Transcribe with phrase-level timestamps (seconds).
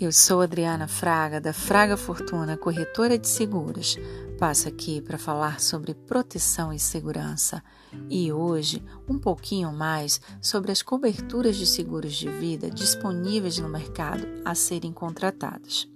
[0.00, 3.96] Eu sou Adriana Fraga, da Fraga Fortuna, corretora de seguros.
[4.38, 7.60] Passo aqui para falar sobre proteção e segurança
[8.08, 14.24] e hoje um pouquinho mais sobre as coberturas de seguros de vida disponíveis no mercado
[14.44, 15.88] a serem contratadas.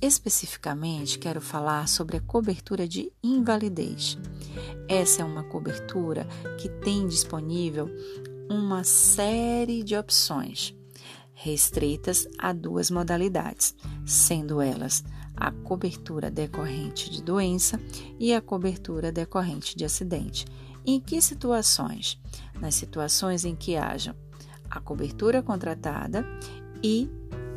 [0.00, 4.16] Especificamente, quero falar sobre a cobertura de invalidez.
[4.88, 6.26] Essa é uma cobertura
[6.58, 7.90] que tem disponível
[8.48, 10.74] uma série de opções
[11.34, 13.74] restritas a duas modalidades,
[14.06, 15.04] sendo elas
[15.36, 17.80] a cobertura decorrente de doença
[18.18, 20.46] e a cobertura decorrente de acidente.
[20.86, 22.20] Em que situações?
[22.60, 24.16] Nas situações em que haja
[24.70, 26.24] a cobertura contratada
[26.82, 27.10] e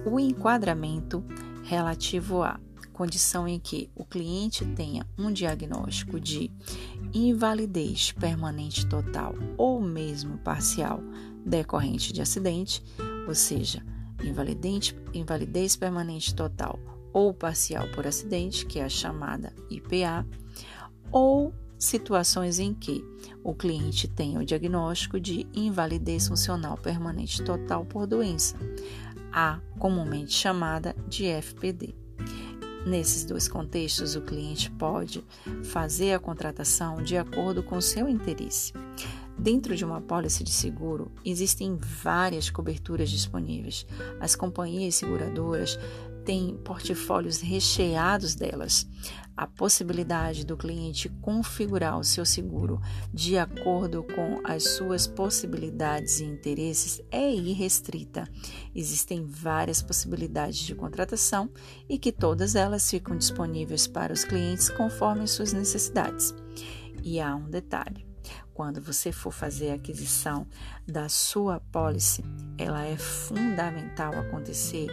[0.06, 1.24] o enquadramento
[1.64, 2.60] relativo à
[2.94, 6.52] condição em que o cliente tenha um diagnóstico de
[7.14, 11.00] invalidez permanente total ou mesmo parcial
[11.46, 12.84] decorrente de acidente,
[13.28, 13.84] ou seja,
[15.14, 16.80] invalidez permanente total
[17.14, 20.26] ou parcial por acidente, que é a chamada IPA,
[21.12, 23.04] ou situações em que
[23.44, 28.56] o cliente tenha o diagnóstico de invalidez funcional permanente total por doença,
[29.32, 31.96] a comumente chamada de FPD.
[32.86, 35.24] Nesses dois contextos, o cliente pode
[35.66, 38.72] fazer a contratação de acordo com seu interesse.
[39.38, 43.86] Dentro de uma pólice de seguro, existem várias coberturas disponíveis.
[44.20, 45.78] As companhias seguradoras
[46.26, 48.90] têm portfólios recheados delas.
[49.38, 52.82] A possibilidade do cliente configurar o seu seguro
[53.14, 58.28] de acordo com as suas possibilidades e interesses é irrestrita.
[58.74, 61.52] Existem várias possibilidades de contratação
[61.88, 66.34] e que todas elas ficam disponíveis para os clientes conforme suas necessidades.
[67.04, 68.07] E há um detalhe:
[68.54, 70.48] quando você for fazer a aquisição
[70.88, 72.24] da sua pólice,
[72.58, 74.88] ela é fundamental acontecer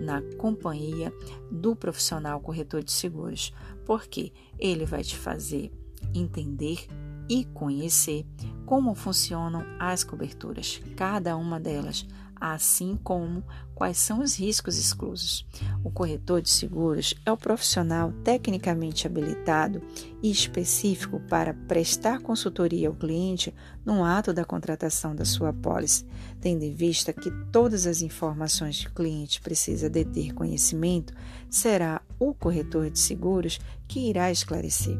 [0.00, 1.12] na companhia
[1.50, 3.52] do profissional corretor de seguros,
[3.84, 5.72] porque ele vai te fazer
[6.14, 6.86] entender
[7.28, 8.26] e conhecer
[8.70, 12.06] como funcionam as coberturas, cada uma delas,
[12.40, 13.42] assim como
[13.74, 15.44] quais são os riscos exclusos.
[15.82, 19.82] O corretor de seguros é o profissional tecnicamente habilitado
[20.22, 23.52] e específico para prestar consultoria ao cliente
[23.84, 26.06] no ato da contratação da sua pólice,
[26.40, 31.12] tendo em vista que todas as informações que o cliente precisa de ter conhecimento
[31.50, 34.96] será o corretor de seguros que irá esclarecer.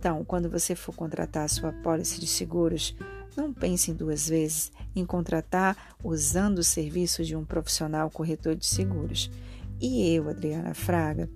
[0.00, 2.96] Então, quando você for contratar a sua pólice de seguros,
[3.36, 9.30] não pense duas vezes em contratar usando o serviço de um profissional corretor de seguros.
[9.78, 11.28] E eu, Adriana Fraga,